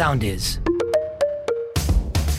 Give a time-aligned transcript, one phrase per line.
[0.00, 0.60] sound is.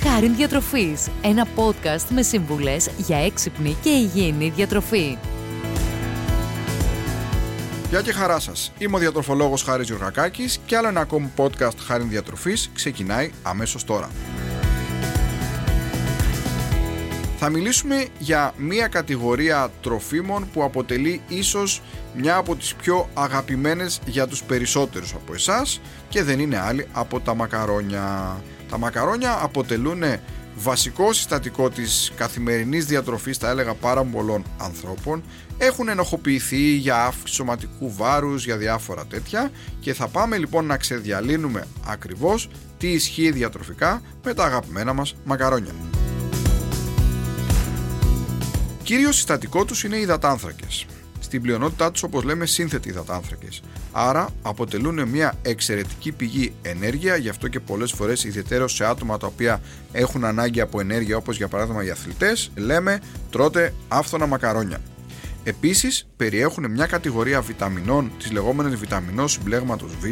[0.03, 5.17] Χάριν Διατροφής, ένα podcast με σύμβουλες για έξυπνη και υγιεινή διατροφή.
[7.89, 8.71] Γεια και χαρά σας.
[8.77, 14.09] Είμαι ο διατροφολόγος Χάρης Γιωργακάκης και άλλο ένα ακόμη podcast Χάριν Διατροφής ξεκινάει αμέσως τώρα.
[17.43, 21.81] Θα μιλήσουμε για μία κατηγορία τροφίμων που αποτελεί ίσως
[22.15, 27.19] μια από τις πιο αγαπημένες για τους περισσότερους από εσάς και δεν είναι άλλη από
[27.19, 28.37] τα μακαρόνια.
[28.69, 30.03] Τα μακαρόνια αποτελούν
[30.55, 35.23] βασικό συστατικό της καθημερινής διατροφής θα έλεγα πάρα πολλών ανθρώπων
[35.57, 41.67] έχουν ενοχοποιηθεί για αύξηση σωματικού βάρους για διάφορα τέτοια και θα πάμε λοιπόν να ξεδιαλύνουμε
[41.87, 45.73] ακριβώς τι ισχύει διατροφικά με τα αγαπημένα μας μακαρόνια.
[48.83, 50.85] Κύριο συστατικό τους είναι οι υδατάνθρακες.
[51.19, 53.61] Στην πλειονότητά τους όπως λέμε σύνθετοι υδατάνθρακες.
[53.91, 59.27] Άρα αποτελούν μια εξαιρετική πηγή ενέργεια, γι' αυτό και πολλές φορές ιδιαίτερα σε άτομα τα
[59.27, 64.79] οποία έχουν ανάγκη από ενέργεια όπως για παράδειγμα οι αθλητές, λέμε τρώτε άφθονα μακαρόνια.
[65.43, 70.05] Επίσης περιέχουν μια κατηγορία βιταμινών της λεγόμενης βιταμινός συμπλέγματος Β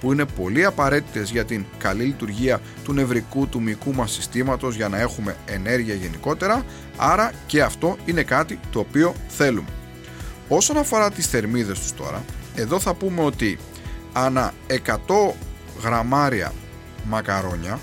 [0.00, 4.88] που είναι πολύ απαραίτητες για την καλή λειτουργία του νευρικού του μυϊκού μας συστήματος για
[4.88, 6.64] να έχουμε ενέργεια γενικότερα
[6.96, 9.68] άρα και αυτό είναι κάτι το οποίο θέλουμε.
[10.48, 13.58] Όσον αφορά τις θερμίδες τους τώρα εδώ θα πούμε ότι
[14.12, 14.96] ανά 100
[15.82, 16.52] γραμμάρια
[17.04, 17.80] μακαρόνια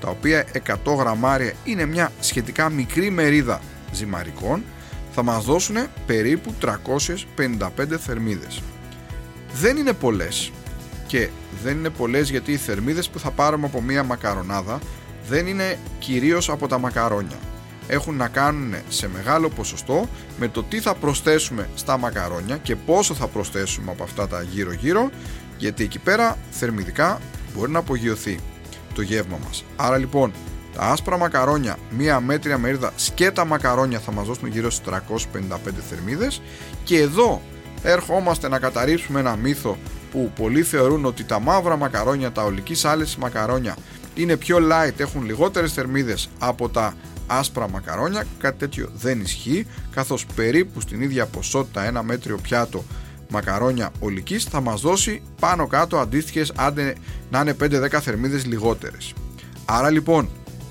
[0.00, 0.46] τα οποία
[0.84, 3.60] 100 γραμμάρια είναι μια σχετικά μικρή μερίδα
[3.92, 4.62] ζυμαρικών
[5.12, 8.62] θα μας δώσουν περίπου 355 θερμίδες.
[9.52, 10.52] Δεν είναι πολλές
[11.06, 11.28] και
[11.62, 14.78] δεν είναι πολλές γιατί οι θερμίδες που θα πάρουμε από μία μακαρονάδα
[15.28, 17.38] δεν είναι κυρίως από τα μακαρόνια.
[17.88, 23.14] Έχουν να κάνουν σε μεγάλο ποσοστό με το τι θα προσθέσουμε στα μακαρόνια και πόσο
[23.14, 25.10] θα προσθέσουμε από αυτά τα γύρω γύρω
[25.58, 27.20] γιατί εκεί πέρα θερμιδικά
[27.54, 28.38] μπορεί να απογειωθεί
[28.94, 29.64] το γεύμα μας.
[29.76, 30.32] Άρα λοιπόν
[30.74, 35.56] τα άσπρα μακαρόνια, μία μέτρια μερίδα σκέτα μακαρόνια θα μας δώσουν γύρω στις 355
[35.88, 36.42] θερμίδες
[36.84, 37.42] και εδώ
[37.82, 39.78] ερχόμαστε να καταρρύψουμε ένα μύθο
[40.10, 43.76] που πολλοί θεωρούν ότι τα μαύρα μακαρόνια, τα ολικής άλεσης μακαρόνια
[44.14, 46.94] είναι πιο light, έχουν λιγότερες θερμίδες από τα
[47.26, 52.84] άσπρα μακαρόνια, κάτι τέτοιο δεν ισχύει καθώς περίπου στην ίδια ποσότητα ένα μέτριο πιάτο
[53.30, 56.94] μακαρόνια ολικής θα μας δώσει πάνω κάτω αντίστοιχες άντε
[57.30, 59.12] να είναι 5-10 θερμίδες λιγότερες.
[59.64, 60.28] Άρα λοιπόν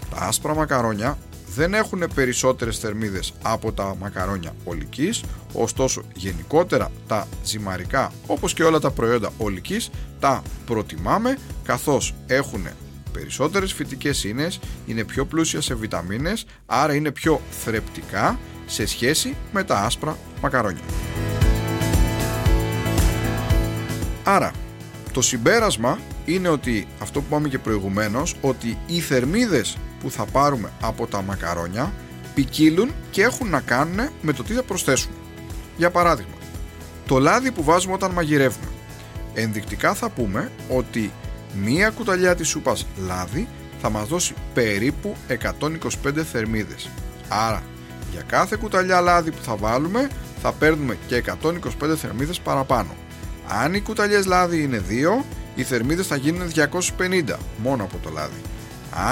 [0.10, 1.18] τα άσπρα μακαρόνια
[1.56, 8.80] δεν έχουν περισσότερες θερμίδες από τα μακαρόνια ολικής, ωστόσο γενικότερα τα ζυμαρικά όπως και όλα
[8.80, 12.68] τα προϊόντα ολικής τα προτιμάμε καθώς έχουν
[13.12, 19.64] περισσότερες φυτικές ίνες, είναι πιο πλούσια σε βιταμίνες, άρα είναι πιο θρεπτικά σε σχέση με
[19.64, 20.84] τα άσπρα μακαρόνια.
[24.24, 24.52] Άρα,
[25.12, 26.00] το συμπέρασμα
[26.34, 31.22] είναι ότι αυτό που είπαμε και προηγουμένως, ότι οι θερμίδες που θα πάρουμε από τα
[31.22, 31.94] μακαρόνια
[32.36, 35.14] ποικίλουν και έχουν να κάνουν με το τι θα προσθέσουμε.
[35.78, 36.36] Για παράδειγμα,
[37.08, 38.68] το λάδι που βάζουμε όταν μαγειρεύουμε.
[39.34, 41.12] Ενδεικτικά θα πούμε ότι
[41.64, 43.48] μία κουταλιά της σούπας λάδι
[43.82, 46.90] θα μας δώσει περίπου 125 θερμίδες.
[47.28, 47.64] Άρα,
[48.12, 50.10] για κάθε κουταλιά λάδι που θα βάλουμε
[50.42, 52.96] θα παίρνουμε και 125 θερμίδες παραπάνω.
[53.48, 55.26] Αν οι κουταλιές λάδι είναι 2,
[55.60, 58.42] οι θερμίδες θα γίνουν 250 μόνο από το λάδι.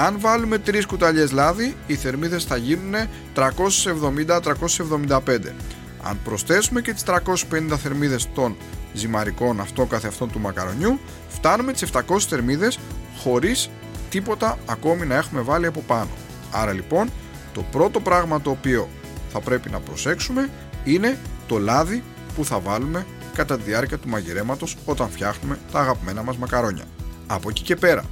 [0.04, 2.94] Αν βάλουμε 3 κουταλιές λάδι, οι θερμίδες θα γίνουν
[3.34, 5.54] 370-375.
[6.02, 8.56] Αν προσθέσουμε και τις 350 θερμίδες των
[8.92, 10.98] ζυμαρικών αυτό καθε αυτόν του μακαρονιού,
[11.28, 12.78] φτάνουμε τις 700 θερμίδες
[13.18, 13.70] χωρίς
[14.10, 16.10] τίποτα ακόμη να έχουμε βάλει από πάνω.
[16.50, 17.10] Άρα λοιπόν,
[17.52, 18.88] το πρώτο πράγμα το οποίο
[19.32, 20.50] θα πρέπει να προσέξουμε
[20.84, 22.02] είναι το λάδι
[22.34, 23.06] που θα βάλουμε
[23.38, 26.84] κατά τη διάρκεια του μαγειρέματος όταν φτιάχνουμε τα αγαπημένα μας μακαρόνια.
[27.26, 28.04] Από εκεί και πέρα,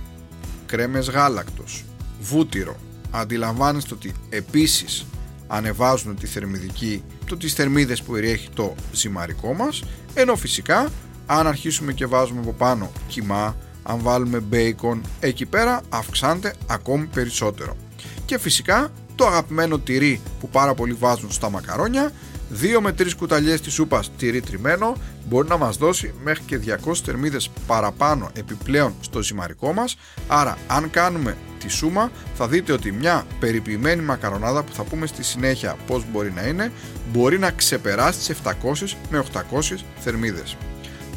[0.66, 1.84] κρέμες γάλακτος,
[2.20, 2.76] βούτυρο,
[3.10, 5.06] αντιλαμβάνεστε ότι επίσης
[5.47, 9.82] ανεβάζουν τη θερμιδική, το, τις θερμίδες που περιέχει το ζυμαρικό μας,
[10.14, 10.88] ενώ φυσικά
[11.26, 17.76] αν αρχίσουμε και βάζουμε από πάνω κιμά, αν βάλουμε μπέικον, εκεί πέρα αυξάνεται ακόμη περισσότερο.
[18.25, 22.12] Και φυσικά το αγαπημένο τυρί που πάρα πολλοί βάζουν στα μακαρόνια
[22.52, 24.96] 2 με 3 κουταλιές της σούπας τυρί τριμμένο
[25.28, 29.96] μπορεί να μας δώσει μέχρι και 200 θερμίδες παραπάνω επιπλέον στο ζυμαρικό μας.
[30.28, 35.23] Άρα αν κάνουμε τη σούμα θα δείτε ότι μια περιποιημένη μακαρονάδα που θα πούμε στη
[35.25, 36.73] συνέχεια πως μπορεί να είναι
[37.12, 40.56] μπορεί να ξεπεράσει τις 700 με 800 θερμίδες.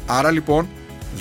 [0.06, 0.68] Άρα λοιπόν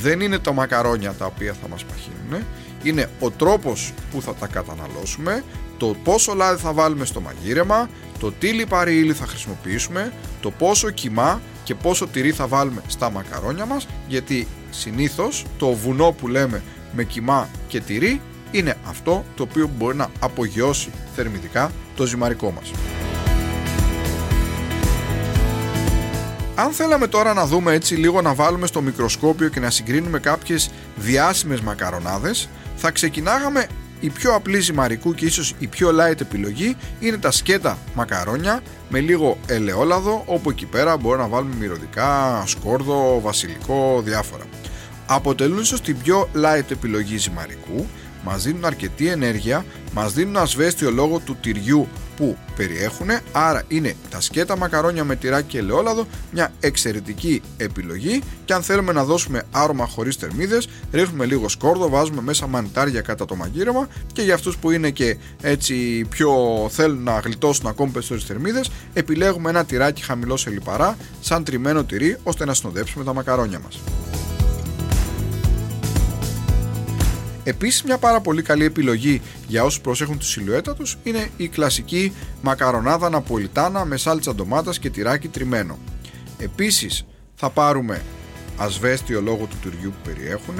[0.01, 2.45] δεν είναι τα μακαρόνια τα οποία θα μας παχύνουν
[2.83, 5.43] είναι ο τρόπος που θα τα καταναλώσουμε
[5.77, 7.89] το πόσο λάδι θα βάλουμε στο μαγείρεμα,
[8.19, 13.11] το τι λιπαρή ύλη θα χρησιμοποιήσουμε, το πόσο κιμά και πόσο τυρί θα βάλουμε στα
[13.11, 16.63] μακαρόνια μας γιατί συνήθως το βουνό που λέμε
[16.95, 18.21] με κοιμά και τυρί
[18.51, 22.71] είναι αυτό το οποίο μπορεί να απογειώσει θερμιδικά το ζυμαρικό μας.
[26.55, 30.71] Αν θέλαμε τώρα να δούμε έτσι λίγο να βάλουμε στο μικροσκόπιο και να συγκρίνουμε κάποιες
[30.95, 33.67] διάσημες μακαρονάδες θα ξεκινάγαμε
[33.99, 38.99] η πιο απλή ζυμαρικού και ίσως η πιο light επιλογή είναι τα σκέτα μακαρόνια με
[38.99, 44.43] λίγο ελαιόλαδο όπου εκεί πέρα μπορεί να βάλουμε μυρωδικά, σκόρδο, βασιλικό, διάφορα.
[45.05, 47.87] Αποτελούν ίσως την πιο light επιλογή ζυμαρικού,
[48.23, 51.87] μας δίνουν αρκετή ενέργεια, μας δίνουν ασβέστιο λόγω του τυριού
[52.19, 58.53] που περιέχουν, άρα είναι τα σκέτα μακαρόνια με τυράκι και ελαιόλαδο μια εξαιρετική επιλογή και
[58.53, 63.35] αν θέλουμε να δώσουμε άρωμα χωρίς θερμίδες ρίχνουμε λίγο σκόρδο, βάζουμε μέσα μανιτάρια κατά το
[63.35, 66.31] μαγείρεμα και για αυτούς που είναι και έτσι πιο
[66.71, 72.17] θέλουν να γλιτώσουν ακόμη περισσότερες θερμίδες επιλέγουμε ένα τυράκι χαμηλό σε λιπαρά σαν τριμμένο τυρί
[72.23, 73.79] ώστε να συνοδέψουμε τα μακαρόνια μας.
[77.49, 82.13] Επίσης μια πάρα πολύ καλή επιλογή για όσους προσέχουν τη σιλουέτα τους είναι η κλασική
[82.41, 85.77] μακαρονάδα ναπολιτάνα με σάλτσα ντομάτας και τυράκι τριμμένο.
[86.37, 87.05] Επίσης
[87.35, 88.01] θα πάρουμε
[88.57, 90.55] ασβέστιο λόγω του τυριού που περιέχουν,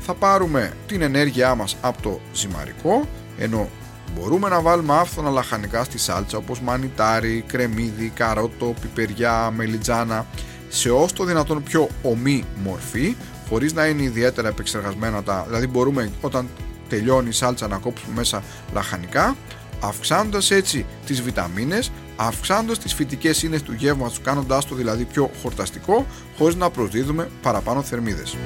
[0.00, 3.68] θα πάρουμε την ενέργειά μας από το ζυμαρικό, ενώ
[4.14, 10.26] μπορούμε να βάλουμε άφθονα λαχανικά στη σάλτσα όπως μανιτάρι, κρεμμύδι, καρότο, πιπεριά, μελιτζάνα
[10.68, 13.16] σε όσο το δυνατόν πιο ομή μορφή
[13.50, 15.44] χωρίς να είναι ιδιαίτερα επεξεργασμένα τα.
[15.46, 16.48] Δηλαδή, μπορούμε όταν
[16.88, 18.42] τελειώνει η σάλτσα να κόψουμε μέσα
[18.72, 19.36] λαχανικά,
[19.80, 26.06] αυξάνοντας έτσι τις βιταμίνες, αυξάνοντας τις φυτικές ίνε του γεύματος, κάνοντάς το δηλαδή πιο χορταστικό,
[26.38, 28.36] χωρίς να προσδίδουμε παραπάνω θερμίδες.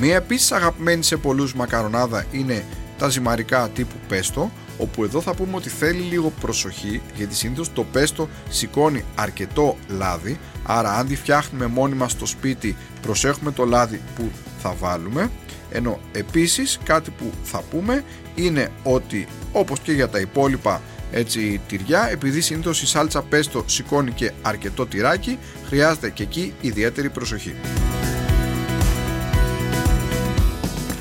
[0.00, 2.64] Μία επίσης αγαπημένη σε πολλούς μακαρονάδα είναι
[2.98, 7.84] τα ζυμαρικά τύπου πέστο, όπου εδώ θα πούμε ότι θέλει λίγο προσοχή γιατί συνήθως το
[7.84, 14.00] πέστο σηκώνει αρκετό λάδι άρα αν τη φτιάχνουμε μόνοι μας στο σπίτι προσέχουμε το λάδι
[14.16, 15.30] που θα βάλουμε
[15.70, 20.82] ενώ επίσης κάτι που θα πούμε είναι ότι όπως και για τα υπόλοιπα
[21.12, 27.10] έτσι τυριά επειδή συνήθως η σάλτσα πέστο σηκώνει και αρκετό τυράκι χρειάζεται και εκεί ιδιαίτερη
[27.10, 27.54] προσοχή.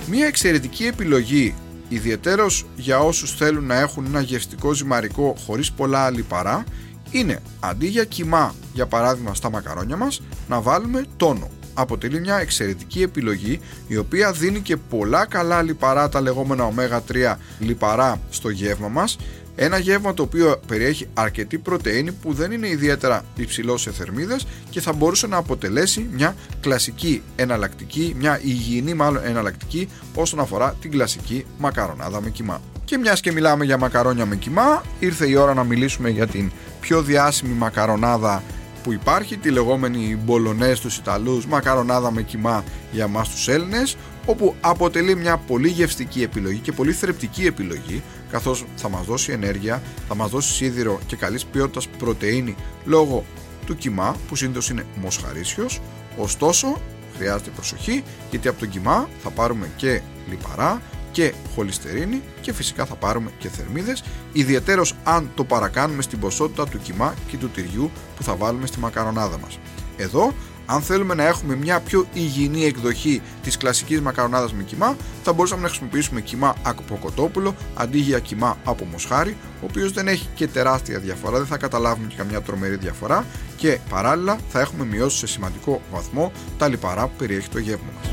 [0.08, 1.56] Μία εξαιρετική επιλογή
[1.90, 6.64] ιδιαιτέρως για όσους θέλουν να έχουν ένα γευστικό ζυμαρικό χωρίς πολλά λιπαρά
[7.12, 11.50] είναι αντί για κοιμά για παράδειγμα στα μακαρόνια μας να βάλουμε τόνο.
[11.74, 18.20] Αποτελεί μια εξαιρετική επιλογή η οποία δίνει και πολλά καλά λιπαρά τα λεγόμενα ω3 λιπαρά
[18.30, 19.18] στο γεύμα μας
[19.56, 24.82] ένα γεύμα το οποίο περιέχει αρκετή πρωτεΐνη που δεν είναι ιδιαίτερα υψηλό σε θερμίδες και
[24.82, 31.46] θα μπορούσε να αποτελέσει μια κλασική εναλλακτική, μια υγιεινή μάλλον εναλλακτική όσον αφορά την κλασική
[31.58, 32.62] μακαρονάδα με κοιμά.
[32.86, 36.52] Και μιας και μιλάμε για μακαρόνια με κοιμά, ήρθε η ώρα να μιλήσουμε για την
[36.80, 38.44] πιο διάσημη μακαρονάδα
[38.84, 44.56] που υπάρχει, τη λεγόμενη μπολονές στους Ιταλούς, μακαρονάδα με κοιμά για μας τους Έλληνες, όπου
[44.62, 50.16] αποτελεί μια πολύ γευστική επιλογή και πολύ θρεπτική επιλογή, καθώς θα μας δώσει ενέργεια, θα
[50.16, 52.56] μας δώσει σίδηρο και καλής ποιότητας πρωτεΐνη
[52.86, 53.26] λόγω
[53.66, 55.82] του κοιμά, που συνήθως είναι μοσχαρίσιος,
[56.18, 56.82] ωστόσο
[57.18, 60.82] χρειάζεται προσοχή γιατί από τον κοιμά θα πάρουμε και λιπαρά
[61.12, 66.80] και χολυστερίνη και φυσικά θα πάρουμε και θερμίδες ιδιαίτερος αν το παρακάνουμε στην ποσότητα του
[66.80, 69.60] κοιμά και του τυριού που θα βάλουμε στη μακαρονάδα μας.
[69.98, 70.34] Εδώ
[70.66, 75.62] αν θέλουμε να έχουμε μια πιο υγιεινή εκδοχή της κλασικής μακαρονάδας με κοιμά, θα μπορούσαμε
[75.62, 80.48] να χρησιμοποιήσουμε κοιμά από κοτόπουλο αντί για κοιμά από μοσχάρι, ο οποίος δεν έχει και
[80.48, 83.26] τεράστια διαφορά, δεν θα καταλάβουμε και καμιά τρομερή διαφορά
[83.58, 88.12] και παράλληλα θα έχουμε μειώσεις σε σημαντικό βαθμό τα λιπαρά που περιέχει το γεύμα μας.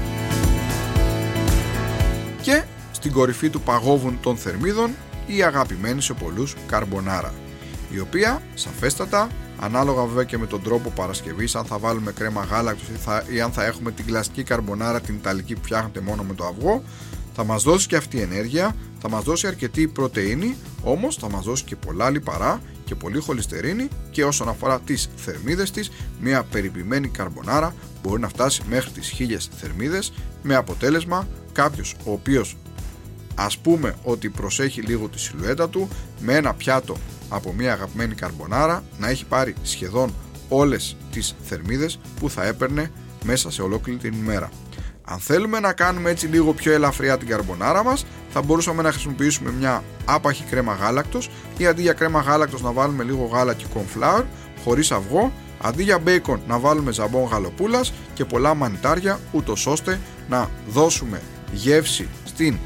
[2.42, 4.90] Και στην κορυφή του παγόβουν των θερμίδων
[5.26, 7.32] η αγαπημένη σε πολλούς καρμπονάρα
[7.92, 9.28] η οποία σαφέστατα
[9.62, 13.40] ανάλογα βέβαια και με τον τρόπο παρασκευής, αν θα βάλουμε κρέμα γάλακτος ή, θα, ή
[13.40, 16.82] αν θα έχουμε την κλασική καρμπονάρα την ιταλική που φτιάχνεται μόνο με το αυγό
[17.34, 21.44] θα μας δώσει και αυτή η ενέργεια θα μας δώσει αρκετή πρωτεΐνη όμως θα μας
[21.44, 25.90] δώσει και πολλά λιπαρά και πολύ χολυστερίνη και όσον αφορά τις θερμίδες της
[26.20, 32.56] μια περιποιημένη καρμπονάρα μπορεί να φτάσει μέχρι τις 1000 θερμίδες με αποτέλεσμα κάποιος ο οποίος
[33.34, 35.88] ας πούμε ότι προσέχει λίγο τη σιλουέτα του
[36.20, 36.96] με ένα πιάτο
[37.28, 40.14] από μια αγαπημένη καρμπονάρα να έχει πάρει σχεδόν
[40.48, 42.90] όλες τις θερμίδες που θα έπαιρνε
[43.24, 44.50] μέσα σε ολόκληρη την ημέρα.
[45.04, 49.52] Αν θέλουμε να κάνουμε έτσι λίγο πιο ελαφριά την καρμπονάρα μας θα μπορούσαμε να χρησιμοποιήσουμε
[49.52, 54.22] μια άπαχη κρέμα γάλακτος ή αντί για κρέμα γάλακτος να βάλουμε λίγο γάλα και cornflour
[54.64, 60.50] χωρίς αυγό αντί για μπέικον να βάλουμε ζαμπόν γαλοπούλας και πολλά μανιτάρια ούτως ώστε να
[60.68, 61.20] δώσουμε
[61.52, 62.58] γεύση στην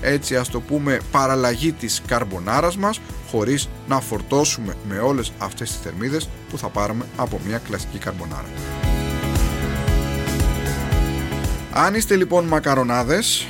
[0.00, 5.80] έτσι ας το πούμε παραλλαγή της καρμπονάρας μας χωρίς να φορτώσουμε με όλες αυτές τις
[5.80, 8.48] θερμίδες που θα πάρουμε από μια κλασική καρμπονάρα.
[11.72, 13.46] Αν είστε λοιπόν μακαρονάδες,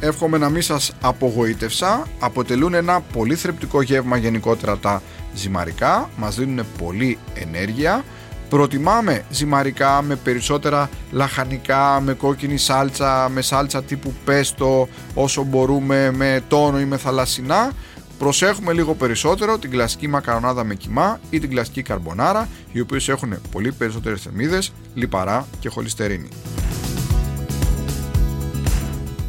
[0.00, 2.06] εύχομαι να μην σας απογοήτευσα.
[2.18, 5.02] Αποτελούν ένα πολύ θρεπτικό γεύμα γενικότερα τα
[5.34, 8.04] ζυμαρικά, μας δίνουν πολύ ενέργεια.
[8.48, 16.42] Προτιμάμε ζυμαρικά με περισσότερα λαχανικά, με κόκκινη σάλτσα, με σάλτσα τύπου πέστο, όσο μπορούμε με
[16.48, 17.72] τόνο ή με θαλασσινά.
[18.18, 23.34] Προσέχουμε λίγο περισσότερο την κλασική μακαρονάδα με κιμά ή την κλασική καρμπονάρα, οι οποίες έχουν
[23.50, 26.28] πολύ περισσότερες θερμίδες, λιπαρά και χολυστερίνη.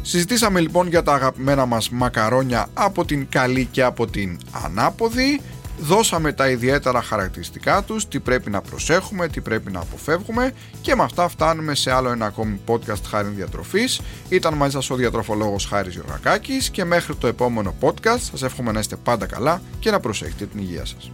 [0.02, 5.40] Συζητήσαμε λοιπόν για τα αγαπημένα μας μακαρόνια από την καλή και από την ανάποδη
[5.80, 11.02] δώσαμε τα ιδιαίτερα χαρακτηριστικά τους, τι πρέπει να προσέχουμε, τι πρέπει να αποφεύγουμε και με
[11.02, 14.00] αυτά φτάνουμε σε άλλο ένα ακόμη podcast Χάρη Διατροφής.
[14.28, 18.78] Ήταν μαζί σας ο διατροφολόγος Χάρης Γιωργακάκης και μέχρι το επόμενο podcast σας εύχομαι να
[18.78, 21.10] είστε πάντα καλά και να προσέχετε την υγεία σας.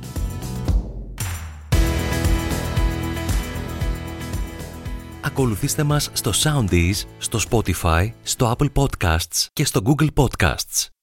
[5.20, 10.93] Ακολουθήστε μας στο Soundees, στο Spotify, στο Apple Podcasts και στο Google Podcasts.